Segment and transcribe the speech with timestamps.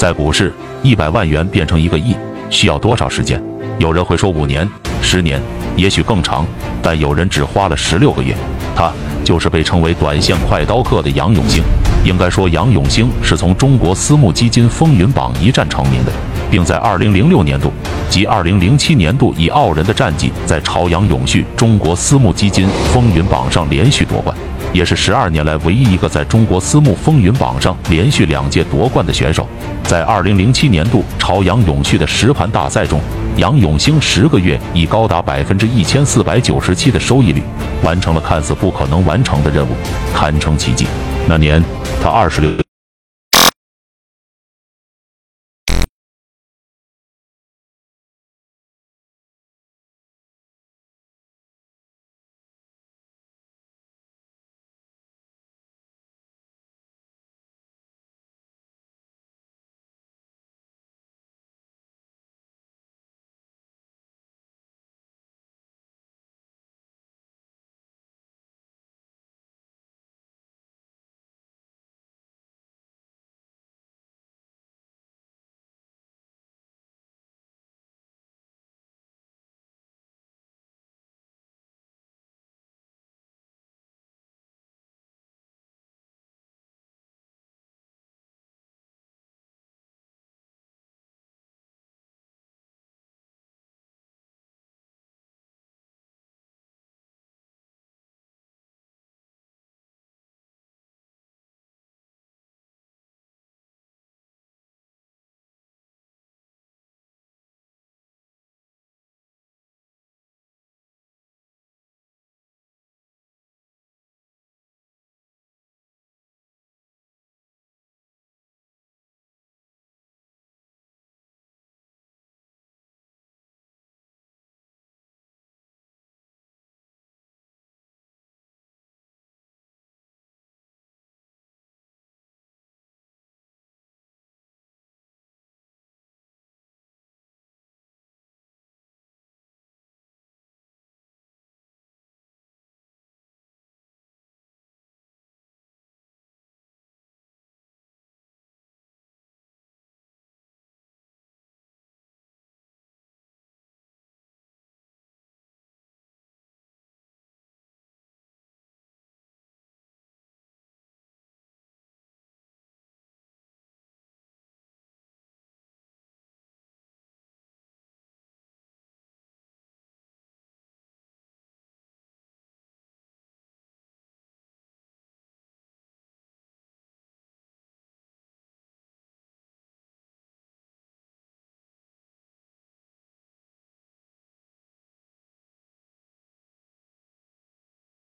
[0.00, 0.50] 在股市，
[0.82, 2.16] 一百万元变成一个亿
[2.48, 3.38] 需要多少时间？
[3.78, 4.66] 有人会说五年、
[5.02, 5.38] 十年，
[5.76, 6.46] 也许更长，
[6.82, 8.34] 但有人只花了十六个月。
[8.74, 8.90] 他
[9.22, 11.62] 就是被称为“短线快刀客”的杨永兴。
[12.02, 16.12] 应该说，杨永兴是从中国私募基金风云榜一战成名的，
[16.50, 17.70] 并在二零零六年度
[18.08, 24.34] 及二零零七年度以傲人的战绩在朝阳永续中国私募基金风云榜上连续夺冠。
[24.72, 29.46] 也是十二年来唯一一个在中国私募风云榜上连续两届夺冠的选手。
[29.90, 33.00] 在二零零七年度朝阳永续的实盘大赛中，
[33.38, 37.42] 杨永兴十个月以高达百分之一千四百九十七的收益率，
[37.82, 39.70] 完成了看似不可能完成的任务，
[40.14, 40.86] 堪称奇迹。
[41.26, 41.60] 那年
[42.00, 42.69] 他二十六。